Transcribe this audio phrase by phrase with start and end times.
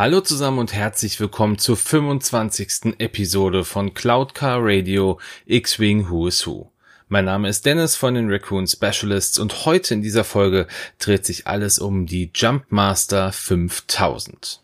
[0.00, 2.94] Hallo zusammen und herzlich willkommen zur 25.
[3.00, 6.70] Episode von Cloud Car Radio X-Wing Who is Who.
[7.10, 11.46] Mein Name ist Dennis von den Raccoon Specialists und heute in dieser Folge dreht sich
[11.46, 14.62] alles um die Jumpmaster 5000.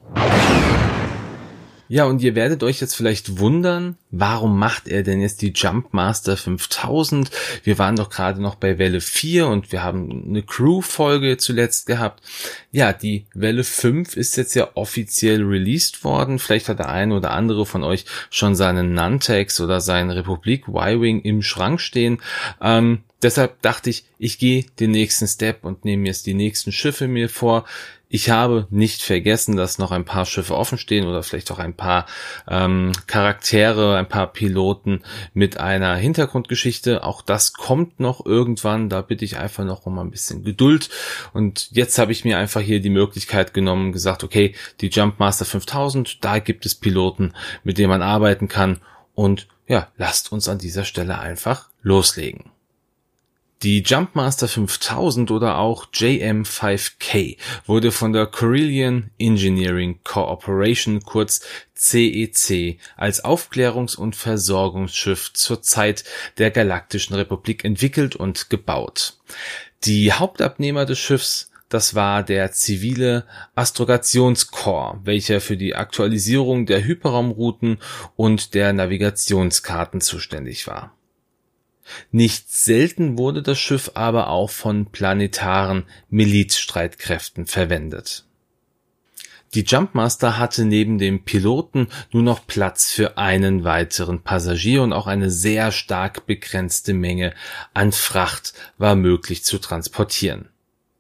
[1.89, 6.37] Ja, und ihr werdet euch jetzt vielleicht wundern, warum macht er denn jetzt die Jumpmaster
[6.37, 7.31] 5000?
[7.63, 12.23] Wir waren doch gerade noch bei Welle 4 und wir haben eine Crew-Folge zuletzt gehabt.
[12.73, 16.39] Ja, die Welle 5 ist jetzt ja offiziell released worden.
[16.39, 21.21] Vielleicht hat der eine oder andere von euch schon seinen Nantex oder seinen Republik Y-Wing
[21.21, 22.19] im Schrank stehen.
[22.61, 27.07] Ähm, deshalb dachte ich, ich gehe den nächsten Step und nehme jetzt die nächsten Schiffe
[27.07, 27.65] mir vor.
[28.09, 31.75] Ich habe nicht vergessen, dass noch ein paar Schiffe offen stehen oder vielleicht auch ein
[31.75, 32.07] paar
[32.49, 35.03] ähm, Charaktere, ein paar Piloten
[35.35, 37.03] mit einer Hintergrundgeschichte.
[37.03, 38.89] Auch das kommt noch irgendwann.
[38.89, 40.89] Da bitte ich einfach noch um ein bisschen Geduld.
[41.33, 46.25] Und jetzt habe ich mir einfach hier die Möglichkeit genommen, gesagt, okay, die Jumpmaster 5000,
[46.25, 47.33] da gibt es Piloten,
[47.65, 48.81] mit denen man arbeiten kann.
[49.15, 52.56] Und ja, lasst uns an dieser Stelle einfach loslegen.
[53.63, 61.41] Die Jumpmaster 5000 oder auch JM5K wurde von der Carillion Engineering Corporation kurz
[61.75, 66.05] CEC e als Aufklärungs- und Versorgungsschiff zur Zeit
[66.37, 69.17] der Galaktischen Republik entwickelt und gebaut.
[69.85, 77.79] Die Hauptabnehmer des Schiffs das war der zivile Astrogationskorps, welcher für die Aktualisierung der Hyperraumrouten
[78.15, 80.97] und der Navigationskarten zuständig war.
[82.11, 88.25] Nicht selten wurde das Schiff aber auch von planetaren Milizstreitkräften verwendet.
[89.55, 95.07] Die Jumpmaster hatte neben dem Piloten nur noch Platz für einen weiteren Passagier und auch
[95.07, 97.33] eine sehr stark begrenzte Menge
[97.73, 100.51] an Fracht war möglich zu transportieren.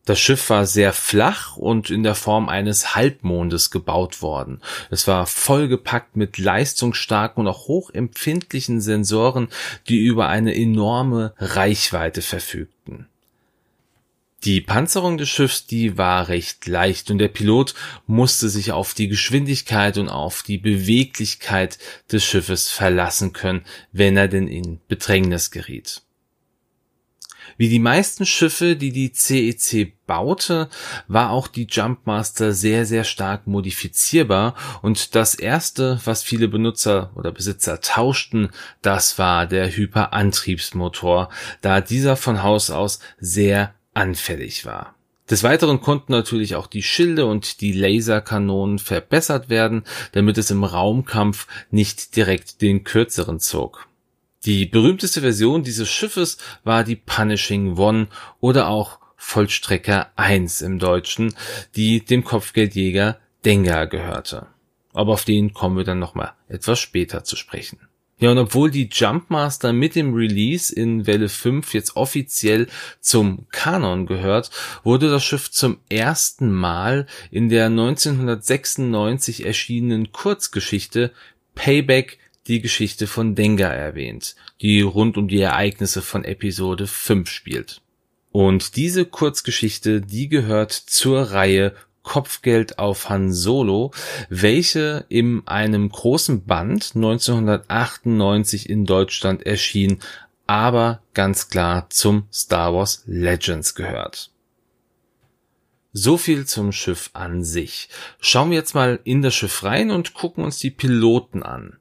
[0.06, 4.60] Das Schiff war sehr flach und in der Form eines Halbmondes gebaut worden.
[4.88, 9.48] Es war vollgepackt mit leistungsstarken und auch hochempfindlichen Sensoren,
[9.88, 13.08] die über eine enorme Reichweite verfügten.
[14.44, 17.74] Die Panzerung des Schiffs, die war recht leicht und der Pilot
[18.06, 21.78] musste sich auf die Geschwindigkeit und auf die Beweglichkeit
[22.12, 26.02] des Schiffes verlassen können, wenn er denn in Bedrängnis geriet.
[27.56, 30.68] Wie die meisten Schiffe, die die CEC e baute,
[31.08, 37.32] war auch die Jumpmaster sehr, sehr stark modifizierbar und das erste, was viele Benutzer oder
[37.32, 38.50] Besitzer tauschten,
[38.82, 41.30] das war der Hyperantriebsmotor,
[41.62, 44.94] da dieser von Haus aus sehr anfällig war.
[45.30, 50.62] Des Weiteren konnten natürlich auch die Schilde und die Laserkanonen verbessert werden, damit es im
[50.62, 53.88] Raumkampf nicht direkt den kürzeren zog.
[54.46, 58.06] Die berühmteste Version dieses Schiffes war die Punishing One
[58.38, 61.34] oder auch Vollstrecker 1 im Deutschen,
[61.74, 64.46] die dem Kopfgeldjäger Dengar gehörte.
[64.92, 67.80] Aber auf den kommen wir dann nochmal etwas später zu sprechen.
[68.18, 72.68] Ja, und obwohl die Jumpmaster mit dem Release in Welle 5 jetzt offiziell
[73.00, 74.50] zum Kanon gehört,
[74.84, 81.12] wurde das Schiff zum ersten Mal in der 1996 erschienenen Kurzgeschichte
[81.56, 82.18] Payback
[82.48, 87.82] die Geschichte von Dengar erwähnt, die rund um die Ereignisse von Episode 5 spielt.
[88.32, 93.90] Und diese Kurzgeschichte, die gehört zur Reihe Kopfgeld auf Han Solo,
[94.28, 99.98] welche in einem großen Band 1998 in Deutschland erschien,
[100.46, 104.30] aber ganz klar zum Star Wars Legends gehört.
[105.92, 107.88] So viel zum Schiff an sich.
[108.20, 111.78] Schauen wir jetzt mal in das Schiff rein und gucken uns die Piloten an.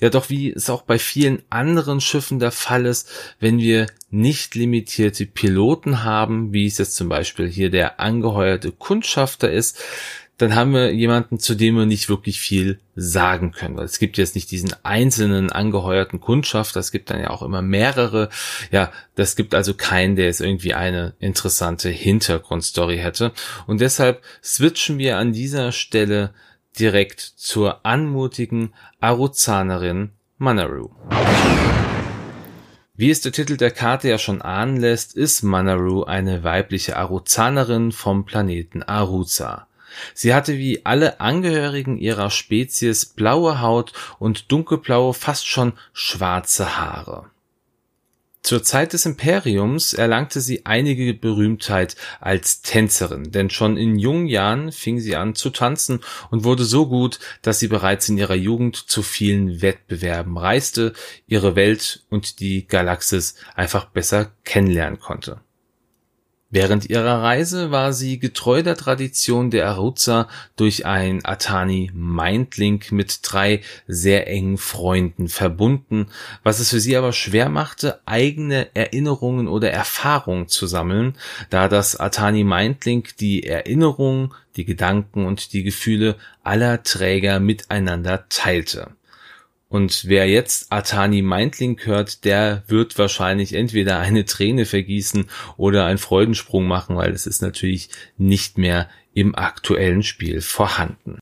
[0.00, 3.10] Ja, doch wie es auch bei vielen anderen Schiffen der Fall ist,
[3.40, 9.50] wenn wir nicht limitierte Piloten haben, wie es jetzt zum Beispiel hier der angeheuerte Kundschafter
[9.50, 9.78] ist,
[10.38, 13.78] dann haben wir jemanden, zu dem wir nicht wirklich viel sagen können.
[13.78, 18.28] Es gibt jetzt nicht diesen einzelnen angeheuerten Kundschafter, es gibt dann ja auch immer mehrere.
[18.70, 23.32] Ja, das gibt also keinen, der jetzt irgendwie eine interessante Hintergrundstory hätte.
[23.66, 26.34] Und deshalb switchen wir an dieser Stelle
[26.78, 30.90] direkt zur anmutigen Aruzanerin Manaru.
[32.94, 37.92] Wie es der Titel der Karte ja schon ahnen lässt, ist Manaru eine weibliche Aruzanerin
[37.92, 39.66] vom Planeten Aruza.
[40.14, 47.26] Sie hatte wie alle Angehörigen ihrer Spezies blaue Haut und dunkelblaue, fast schon schwarze Haare.
[48.46, 54.70] Zur Zeit des Imperiums erlangte sie einige Berühmtheit als Tänzerin, denn schon in jungen Jahren
[54.70, 55.98] fing sie an zu tanzen
[56.30, 60.92] und wurde so gut, dass sie bereits in ihrer Jugend zu vielen Wettbewerben reiste,
[61.26, 65.40] ihre Welt und die Galaxis einfach besser kennenlernen konnte.
[66.56, 70.26] Während ihrer Reise war sie getreu der Tradition der Aruza
[70.56, 76.06] durch ein Atani Mindlink mit drei sehr engen Freunden verbunden,
[76.44, 81.18] was es für sie aber schwer machte, eigene Erinnerungen oder Erfahrungen zu sammeln,
[81.50, 88.92] da das Atani Mindlink die Erinnerungen, die Gedanken und die Gefühle aller Träger miteinander teilte.
[89.68, 95.26] Und wer jetzt Atani Mindlink hört, der wird wahrscheinlich entweder eine Träne vergießen
[95.56, 101.18] oder einen Freudensprung machen, weil es ist natürlich nicht mehr im aktuellen Spiel vorhanden.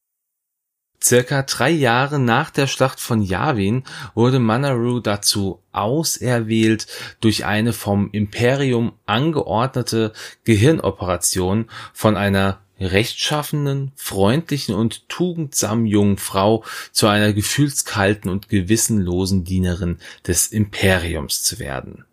[1.02, 6.86] Circa drei Jahre nach der Schlacht von Yavin wurde Manaru dazu auserwählt,
[7.20, 10.14] durch eine vom Imperium angeordnete
[10.44, 19.98] Gehirnoperation von einer rechtschaffenen, freundlichen und tugendsamen jungen Frau zu einer gefühlskalten und gewissenlosen Dienerin
[20.26, 22.04] des Imperiums zu werden.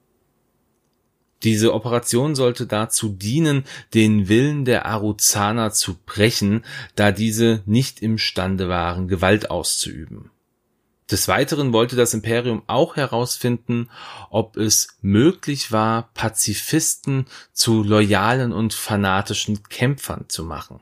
[1.44, 3.64] Diese Operation sollte dazu dienen,
[3.94, 6.64] den Willen der Aruzaner zu brechen,
[6.96, 10.30] da diese nicht imstande waren, Gewalt auszuüben.
[11.12, 13.90] Des Weiteren wollte das Imperium auch herausfinden,
[14.30, 20.80] ob es möglich war, Pazifisten zu loyalen und fanatischen Kämpfern zu machen.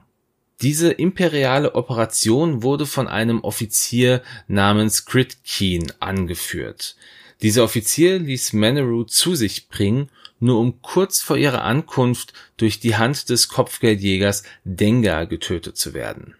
[0.61, 6.95] Diese imperiale Operation wurde von einem Offizier namens Gridkeen angeführt.
[7.41, 12.97] Dieser Offizier ließ Maneru zu sich bringen, nur um kurz vor ihrer Ankunft durch die
[12.97, 16.35] Hand des Kopfgeldjägers Dengar getötet zu werden.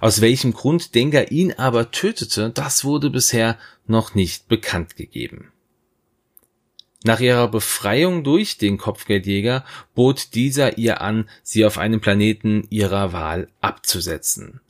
[0.00, 5.52] Aus welchem Grund Dengar ihn aber tötete, das wurde bisher noch nicht bekannt gegeben.
[7.06, 13.12] Nach ihrer Befreiung durch den Kopfgeldjäger bot dieser ihr an, sie auf einem Planeten ihrer
[13.12, 14.60] Wahl abzusetzen.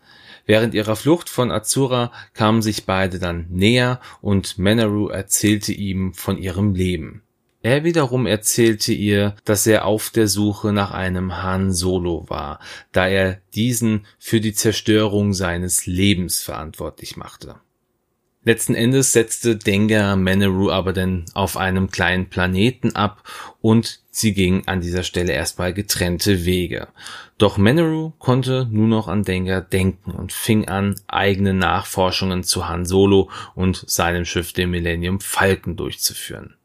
[0.46, 6.36] Während ihrer Flucht von Azura kamen sich beide dann näher und Menaru erzählte ihm von
[6.36, 7.23] ihrem Leben.
[7.64, 12.60] Er wiederum erzählte ihr, dass er auf der Suche nach einem Han Solo war,
[12.92, 17.54] da er diesen für die Zerstörung seines Lebens verantwortlich machte.
[18.44, 23.22] Letzten Endes setzte Dengar Maneru aber denn auf einem kleinen Planeten ab
[23.62, 26.88] und sie gingen an dieser Stelle erstmal getrennte Wege.
[27.38, 32.84] Doch Maneru konnte nur noch an Dengar denken und fing an, eigene Nachforschungen zu Han
[32.84, 36.56] Solo und seinem Schiff dem Millennium Falcon durchzuführen.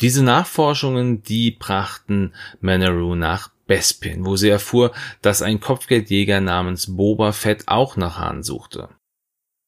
[0.00, 4.92] Diese Nachforschungen, die brachten Manaru nach Bespin, wo sie erfuhr,
[5.22, 8.88] dass ein Kopfgeldjäger namens Boba Fett auch nach Hahn suchte.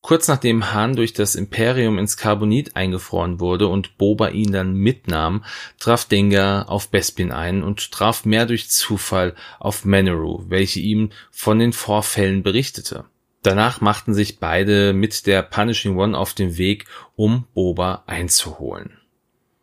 [0.03, 5.44] Kurz nachdem Hahn durch das Imperium ins Carbonit eingefroren wurde und Boba ihn dann mitnahm,
[5.79, 11.59] traf Dengar auf Bespin ein und traf mehr durch Zufall auf Manaru, welche ihm von
[11.59, 13.05] den Vorfällen berichtete.
[13.43, 16.87] Danach machten sich beide mit der Punishing One auf den Weg,
[17.17, 19.00] um Boba einzuholen.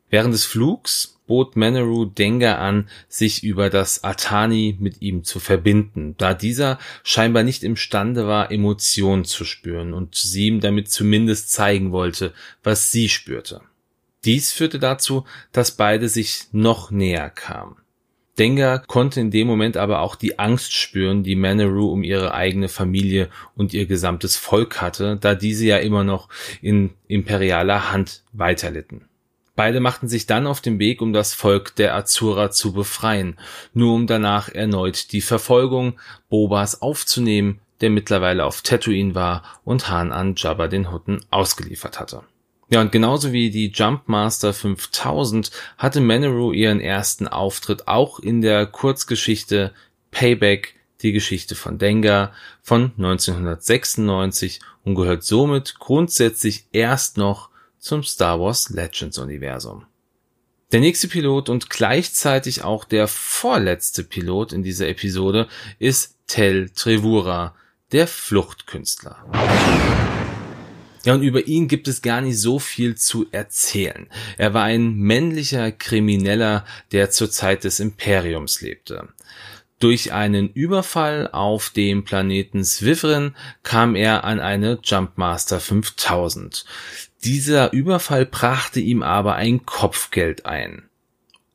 [0.10, 6.16] Während des Flugs bot Manaru Dengar an, sich über das Atani mit ihm zu verbinden,
[6.18, 11.92] da dieser scheinbar nicht imstande war, Emotionen zu spüren und sie ihm damit zumindest zeigen
[11.92, 12.34] wollte,
[12.64, 13.62] was sie spürte.
[14.24, 17.76] Dies führte dazu, dass beide sich noch näher kamen.
[18.38, 22.70] Dengar konnte in dem Moment aber auch die Angst spüren, die Manaru um ihre eigene
[22.70, 26.30] Familie und ihr gesamtes Volk hatte, da diese ja immer noch
[26.62, 29.08] in imperialer Hand weiterlitten.
[29.58, 33.40] Beide machten sich dann auf den Weg, um das Volk der Azura zu befreien,
[33.74, 36.00] nur um danach erneut die Verfolgung
[36.30, 42.22] Bobas aufzunehmen, der mittlerweile auf Tatooine war und Han an Jabba den Hutten ausgeliefert hatte.
[42.70, 45.50] Ja, und genauso wie die Jumpmaster 5000
[45.80, 49.74] hatte Manaru ihren ersten Auftritt auch in der Kurzgeschichte
[50.12, 57.50] Payback, die Geschichte von Dengar von 1996 und gehört somit grundsätzlich erst noch
[57.80, 59.86] zum Star Wars Legends Universum.
[60.72, 65.48] Der nächste Pilot und gleichzeitig auch der vorletzte Pilot in dieser Episode
[65.80, 67.56] ist Tel Trevura,
[67.94, 69.26] der Fluchtkünstler.
[71.06, 74.10] Ja, und über ihn gibt es gar nicht so viel zu erzählen.
[74.38, 79.08] Er war ein männlicher Krimineller, der zur Zeit des Imperiums lebte.
[79.80, 86.66] Durch einen Überfall auf dem Planeten Swivren kam er an eine Jumpmaster 5000.
[87.24, 90.84] Dieser Überfall brachte ihm aber ein Kopfgeld ein.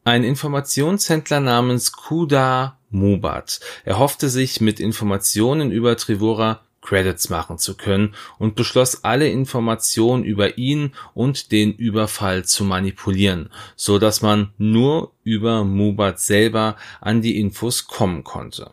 [0.05, 8.15] Ein Informationshändler namens Kuda Mubat erhoffte sich mit Informationen über Trivora Credits machen zu können
[8.39, 15.13] und beschloss alle Informationen über ihn und den Überfall zu manipulieren, so dass man nur
[15.23, 18.73] über Mubat selber an die Infos kommen konnte.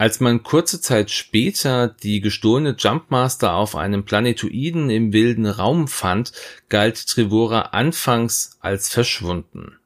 [0.00, 6.32] Als man kurze Zeit später die gestohlene Jumpmaster auf einem Planetoiden im wilden Raum fand,
[6.70, 9.76] galt Trevora anfangs als verschwunden.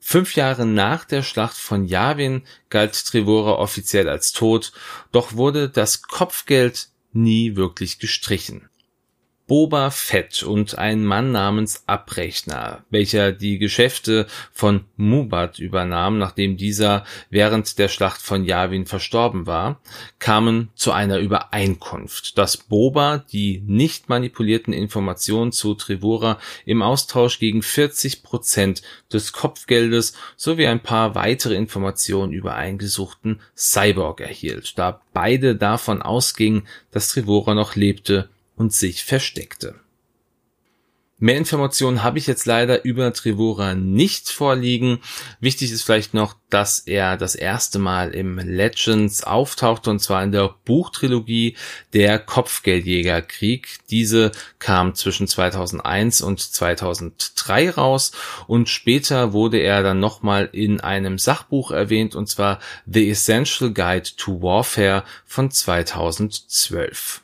[0.00, 4.72] Fünf Jahre nach der Schlacht von Yavin galt Trevora offiziell als tot,
[5.12, 8.69] doch wurde das Kopfgeld nie wirklich gestrichen.
[9.50, 17.04] Boba Fett und ein Mann namens Abrechner, welcher die Geschäfte von Mubat übernahm, nachdem dieser
[17.30, 19.80] während der Schlacht von Yavin verstorben war,
[20.20, 27.62] kamen zu einer Übereinkunft, dass Boba die nicht manipulierten Informationen zu Trevora im Austausch gegen
[27.62, 35.00] 40 Prozent des Kopfgeldes sowie ein paar weitere Informationen über einen gesuchten Cyborg erhielt, da
[35.12, 38.28] beide davon ausgingen, dass Trevora noch lebte
[38.60, 39.74] und sich versteckte.
[41.18, 45.00] Mehr Informationen habe ich jetzt leider über Trevora nicht vorliegen.
[45.40, 50.32] Wichtig ist vielleicht noch, dass er das erste Mal im Legends auftauchte und zwar in
[50.32, 51.56] der Buchtrilogie
[51.94, 53.78] Der Kopfgeldjägerkrieg.
[53.88, 58.12] Diese kam zwischen 2001 und 2003 raus
[58.46, 64.10] und später wurde er dann nochmal in einem Sachbuch erwähnt und zwar The Essential Guide
[64.16, 67.22] to Warfare von 2012.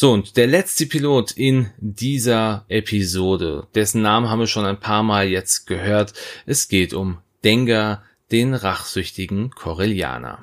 [0.00, 5.02] So, und der letzte Pilot in dieser Episode, dessen Namen haben wir schon ein paar
[5.02, 6.14] Mal jetzt gehört.
[6.46, 8.02] Es geht um Dengar,
[8.32, 10.38] den rachsüchtigen Corellianer.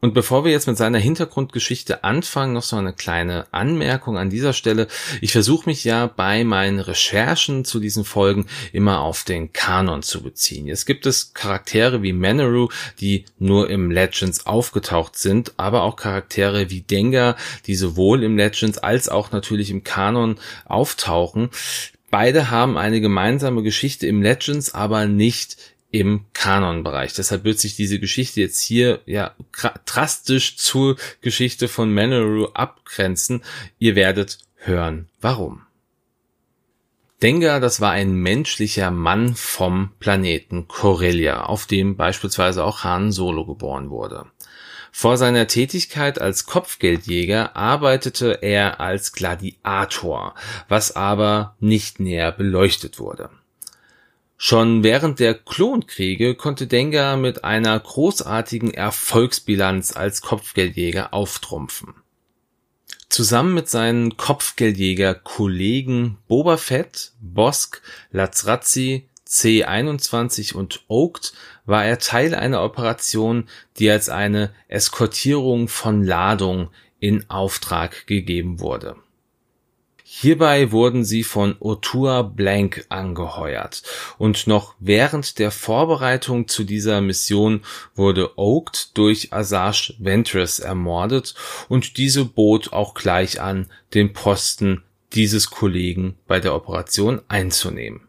[0.00, 4.54] Und bevor wir jetzt mit seiner Hintergrundgeschichte anfangen, noch so eine kleine Anmerkung an dieser
[4.54, 4.88] Stelle.
[5.20, 10.22] Ich versuche mich ja bei meinen Recherchen zu diesen Folgen immer auf den Kanon zu
[10.22, 10.66] beziehen.
[10.66, 12.68] Jetzt gibt es Charaktere wie Manaru,
[13.00, 18.78] die nur im Legends aufgetaucht sind, aber auch Charaktere wie Dengar, die sowohl im Legends
[18.78, 21.50] als auch natürlich im Kanon auftauchen.
[22.10, 25.56] Beide haben eine gemeinsame Geschichte im Legends, aber nicht
[25.90, 27.14] im Kanonbereich.
[27.14, 29.34] Deshalb wird sich diese Geschichte jetzt hier ja
[29.86, 33.42] drastisch zur Geschichte von Manoru abgrenzen.
[33.78, 35.62] Ihr werdet hören, warum.
[37.22, 43.44] Dengar, das war ein menschlicher Mann vom Planeten Corellia, auf dem beispielsweise auch Han Solo
[43.44, 44.26] geboren wurde.
[44.92, 50.34] Vor seiner Tätigkeit als Kopfgeldjäger arbeitete er als Gladiator,
[50.68, 53.30] was aber nicht näher beleuchtet wurde.
[54.42, 61.92] Schon während der Klonkriege konnte Dengar mit einer großartigen Erfolgsbilanz als Kopfgeldjäger auftrumpfen.
[63.10, 67.82] Zusammen mit seinen Kopfgeldjäger-Kollegen Boba Fett, Bosk,
[68.12, 71.34] Lazrazi, C-21 und Oaked
[71.66, 73.46] war er Teil einer Operation,
[73.78, 78.96] die als eine Eskortierung von Ladung in Auftrag gegeben wurde
[80.12, 83.84] Hierbei wurden sie von Otua Blank angeheuert
[84.18, 87.62] und noch während der Vorbereitung zu dieser Mission
[87.94, 91.36] wurde Oaked durch Asajj Ventress ermordet
[91.68, 98.00] und diese bot auch gleich an, den Posten dieses Kollegen bei der Operation einzunehmen.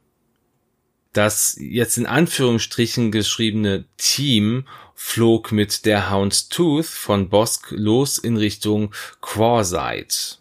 [1.14, 8.92] Das jetzt in Anführungsstrichen geschriebene Team flog mit der Houndstooth von Bosk los in Richtung
[9.22, 10.41] Quarside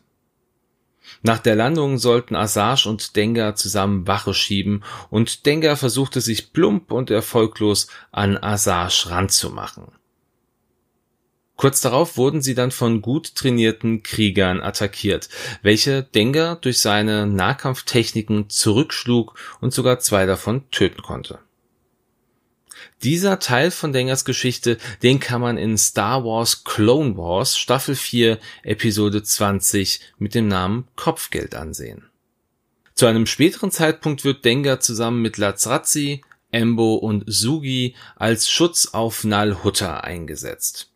[1.23, 6.93] nach der Landung sollten Assange und Dengar zusammen Wache schieben und Dengar versuchte sich plump
[6.93, 9.89] und erfolglos an Assange ranzumachen.
[11.57, 15.29] Kurz darauf wurden sie dann von gut trainierten Kriegern attackiert,
[15.61, 21.39] welche Dengar durch seine Nahkampftechniken zurückschlug und sogar zwei davon töten konnte.
[23.03, 28.39] Dieser Teil von Dengers Geschichte, den kann man in Star Wars Clone Wars Staffel 4
[28.63, 32.05] Episode 20 mit dem Namen Kopfgeld ansehen.
[32.95, 39.25] Zu einem späteren Zeitpunkt wird Dengar zusammen mit Lazrazi, Embo und Sugi als Schutz auf
[39.25, 40.91] Nal Hutta eingesetzt.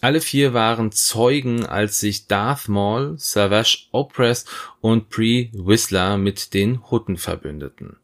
[0.00, 4.46] Alle vier waren Zeugen, als sich Darth Maul, Savage Opress
[4.80, 7.98] und Pre Whistler mit den Hutten verbündeten.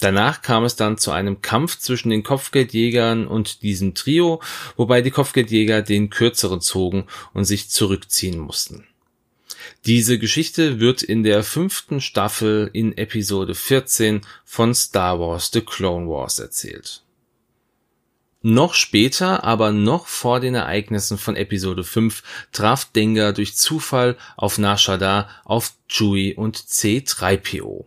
[0.00, 4.40] Danach kam es dann zu einem Kampf zwischen den Kopfgeldjägern und diesem Trio,
[4.76, 8.86] wobei die Kopfgeldjäger den kürzeren zogen und sich zurückziehen mussten.
[9.84, 16.08] Diese Geschichte wird in der fünften Staffel in Episode 14 von Star Wars The Clone
[16.08, 17.02] Wars erzählt.
[18.42, 24.56] Noch später, aber noch vor den Ereignissen von Episode 5, traf Dengar durch Zufall auf
[24.56, 27.84] Nashada auf Chewie und C3PO.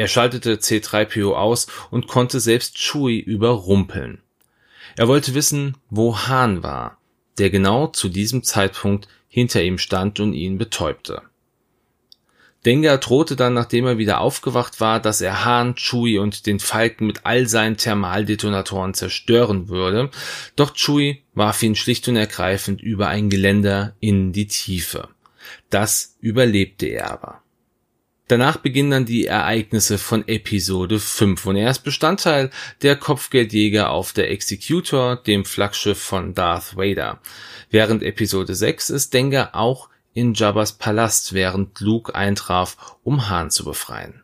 [0.00, 4.22] Er schaltete C3PO aus und konnte selbst Chewie überrumpeln.
[4.96, 6.96] Er wollte wissen, wo Han war,
[7.36, 11.20] der genau zu diesem Zeitpunkt hinter ihm stand und ihn betäubte.
[12.64, 17.06] Dengar drohte dann, nachdem er wieder aufgewacht war, dass er Han, Chewie und den Falken
[17.06, 20.08] mit all seinen Thermaldetonatoren zerstören würde,
[20.56, 25.10] doch Chewie warf ihn schlicht und ergreifend über ein Geländer in die Tiefe.
[25.68, 27.42] Das überlebte er aber.
[28.30, 34.12] Danach beginnen dann die Ereignisse von Episode 5 und er ist Bestandteil der Kopfgeldjäger auf
[34.12, 37.18] der Executor, dem Flaggschiff von Darth Vader.
[37.70, 43.64] Während Episode 6 ist Dengar auch in Jabba's Palast, während Luke eintraf, um Han zu
[43.64, 44.22] befreien.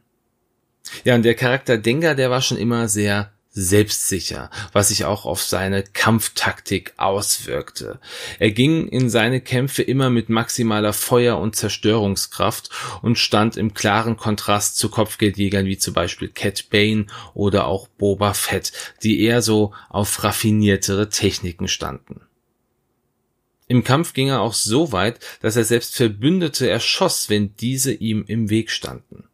[1.02, 5.42] Ja, und der Charakter Dengar, der war schon immer sehr selbstsicher, was sich auch auf
[5.42, 7.98] seine Kampftaktik auswirkte.
[8.38, 12.68] Er ging in seine Kämpfe immer mit maximaler Feuer- und Zerstörungskraft
[13.00, 18.34] und stand im klaren Kontrast zu Kopfgeldjägern wie zum Beispiel Cat Bane oder auch Boba
[18.34, 18.72] Fett,
[19.02, 22.20] die eher so auf raffiniertere Techniken standen.
[23.68, 28.24] Im Kampf ging er auch so weit, dass er selbst Verbündete erschoss, wenn diese ihm
[28.26, 29.25] im Weg standen.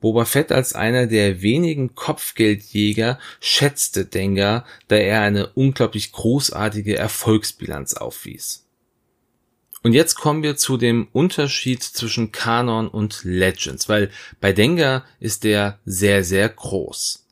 [0.00, 7.94] Boba Fett als einer der wenigen Kopfgeldjäger schätzte Dengar, da er eine unglaublich großartige Erfolgsbilanz
[7.94, 8.66] aufwies.
[9.82, 15.44] Und jetzt kommen wir zu dem Unterschied zwischen Kanon und Legends, weil bei Dengar ist
[15.44, 17.26] der sehr, sehr groß.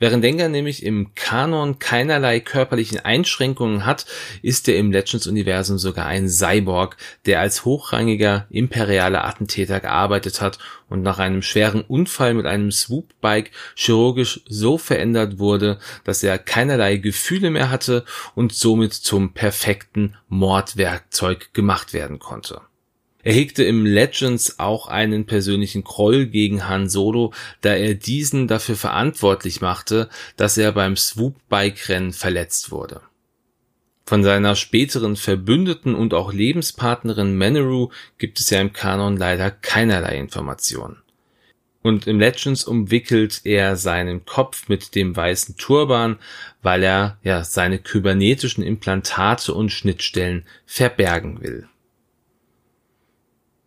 [0.00, 4.06] Während Dengar nämlich im Kanon keinerlei körperlichen Einschränkungen hat,
[4.40, 11.02] ist er im Legends-Universum sogar ein Cyborg, der als hochrangiger imperialer Attentäter gearbeitet hat und
[11.02, 17.50] nach einem schweren Unfall mit einem Swoop-Bike chirurgisch so verändert wurde, dass er keinerlei Gefühle
[17.50, 22.62] mehr hatte und somit zum perfekten Mordwerkzeug gemacht werden konnte.
[23.22, 28.76] Er hegte im Legends auch einen persönlichen Groll gegen Han Solo, da er diesen dafür
[28.76, 33.02] verantwortlich machte, dass er beim Swoop-Bike-Rennen verletzt wurde.
[34.06, 40.18] Von seiner späteren Verbündeten und auch Lebenspartnerin Maneru gibt es ja im Kanon leider keinerlei
[40.18, 40.96] Informationen.
[41.82, 46.18] Und im Legends umwickelt er seinen Kopf mit dem weißen Turban,
[46.60, 51.68] weil er ja seine kybernetischen Implantate und Schnittstellen verbergen will.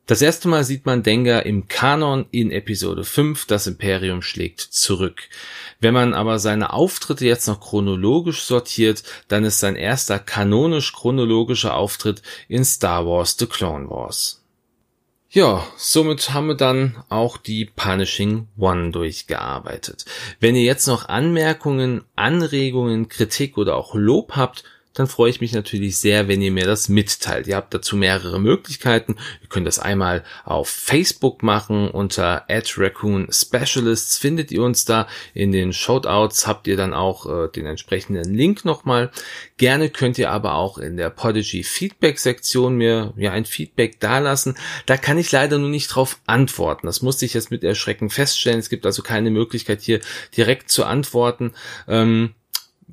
[0.06, 5.30] Das erste Mal sieht man Dengar im Kanon in Episode 5, das Imperium schlägt zurück.
[5.80, 11.76] Wenn man aber seine Auftritte jetzt noch chronologisch sortiert, dann ist sein erster kanonisch chronologischer
[11.76, 14.44] Auftritt in Star Wars The Clone Wars.
[15.30, 20.06] Ja, somit haben wir dann auch die Punishing One durchgearbeitet.
[20.42, 25.54] Wenn ihr jetzt noch Anmerkungen, Anregungen, Kritik oder auch Lob habt, dann freue ich mich
[25.54, 27.48] natürlich sehr, wenn ihr mir das mitteilt.
[27.48, 29.16] Ihr habt dazu mehrere Möglichkeiten.
[29.42, 31.90] Ihr könnt das einmal auf Facebook machen.
[31.90, 35.08] Unter Raccoon Specialists findet ihr uns da.
[35.34, 39.12] In den Shoutouts habt ihr dann auch äh, den entsprechenden Link nochmal.
[39.58, 44.56] Gerne könnt ihr aber auch in der Podigy Feedback Sektion mir ja ein Feedback dalassen.
[44.86, 46.86] Da kann ich leider nur nicht drauf antworten.
[46.86, 48.60] Das musste ich jetzt mit Erschrecken feststellen.
[48.60, 50.02] Es gibt also keine Möglichkeit hier
[50.38, 51.54] direkt zu antworten.
[51.88, 52.36] Ähm,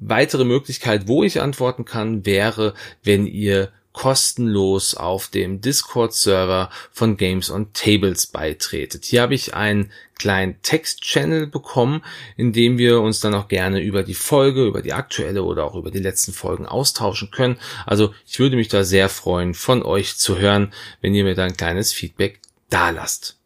[0.00, 7.50] weitere Möglichkeit, wo ich antworten kann, wäre, wenn ihr kostenlos auf dem Discord-Server von Games
[7.50, 9.04] on Tables beitretet.
[9.04, 12.02] Hier habe ich einen kleinen Text-Channel bekommen,
[12.36, 15.74] in dem wir uns dann auch gerne über die Folge, über die aktuelle oder auch
[15.74, 17.58] über die letzten Folgen austauschen können.
[17.84, 21.44] Also ich würde mich da sehr freuen, von euch zu hören, wenn ihr mir da
[21.44, 23.39] ein kleines Feedback dalasst.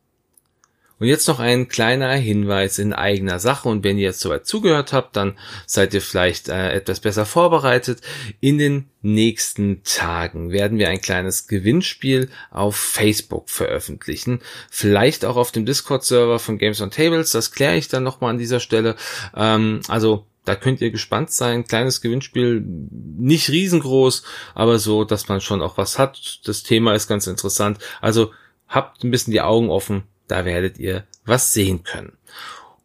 [1.01, 3.69] Und jetzt noch ein kleiner Hinweis in eigener Sache.
[3.69, 8.01] Und wenn ihr jetzt soweit zugehört habt, dann seid ihr vielleicht äh, etwas besser vorbereitet.
[8.41, 14.41] In den nächsten Tagen werden wir ein kleines Gewinnspiel auf Facebook veröffentlichen.
[14.71, 17.33] Vielleicht auch auf dem Discord-Server von Games on Tables.
[17.33, 18.95] Das kläre ich dann nochmal an dieser Stelle.
[19.35, 21.65] Ähm, also da könnt ihr gespannt sein.
[21.65, 24.23] Kleines Gewinnspiel, nicht riesengroß,
[24.55, 26.41] aber so, dass man schon auch was hat.
[26.45, 27.79] Das Thema ist ganz interessant.
[28.01, 28.31] Also
[28.69, 32.17] habt ein bisschen die Augen offen da werdet ihr was sehen können.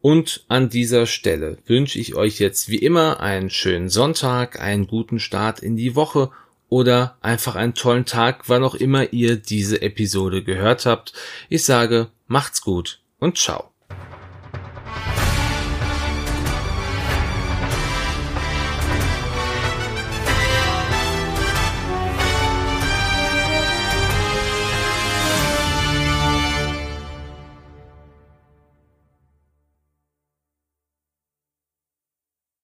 [0.02, 5.20] Und an dieser Stelle wünsche ich euch jetzt wie immer einen schönen Sonntag, einen guten
[5.20, 6.32] Start in die Woche
[6.70, 11.14] oder einfach einen tollen Tag, wann auch immer ihr diese Episode gehört habt.
[11.50, 13.72] Ich sage, macht's gut und ciao.